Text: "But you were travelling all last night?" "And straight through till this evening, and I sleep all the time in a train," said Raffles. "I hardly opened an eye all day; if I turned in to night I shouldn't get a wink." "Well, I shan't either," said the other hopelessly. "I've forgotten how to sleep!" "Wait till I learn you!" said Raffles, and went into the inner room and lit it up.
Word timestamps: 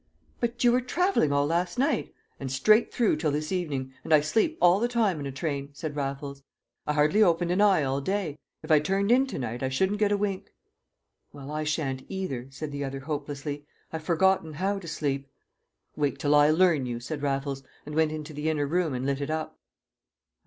"But 0.39 0.63
you 0.63 0.71
were 0.71 0.81
travelling 0.81 1.31
all 1.31 1.45
last 1.45 1.77
night?" 1.77 2.11
"And 2.39 2.51
straight 2.51 2.91
through 2.91 3.17
till 3.17 3.29
this 3.29 3.51
evening, 3.51 3.93
and 4.03 4.11
I 4.11 4.19
sleep 4.19 4.57
all 4.59 4.79
the 4.79 4.87
time 4.87 5.19
in 5.19 5.27
a 5.27 5.31
train," 5.31 5.69
said 5.73 5.95
Raffles. 5.95 6.41
"I 6.87 6.93
hardly 6.93 7.21
opened 7.21 7.51
an 7.51 7.61
eye 7.61 7.83
all 7.83 8.01
day; 8.01 8.39
if 8.63 8.71
I 8.71 8.79
turned 8.79 9.11
in 9.11 9.27
to 9.27 9.37
night 9.37 9.61
I 9.61 9.69
shouldn't 9.69 9.99
get 9.99 10.11
a 10.11 10.17
wink." 10.17 10.55
"Well, 11.31 11.51
I 11.51 11.63
shan't 11.63 12.03
either," 12.09 12.47
said 12.49 12.71
the 12.71 12.83
other 12.83 13.01
hopelessly. 13.01 13.67
"I've 13.93 14.01
forgotten 14.01 14.53
how 14.53 14.79
to 14.79 14.87
sleep!" 14.87 15.27
"Wait 15.95 16.17
till 16.17 16.33
I 16.33 16.49
learn 16.49 16.87
you!" 16.87 16.99
said 16.99 17.21
Raffles, 17.21 17.61
and 17.85 17.93
went 17.93 18.11
into 18.11 18.33
the 18.33 18.49
inner 18.49 18.65
room 18.65 18.95
and 18.95 19.05
lit 19.05 19.21
it 19.21 19.29
up. 19.29 19.59